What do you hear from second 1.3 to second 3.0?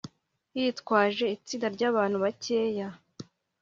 itsinda ry'abantu bakeya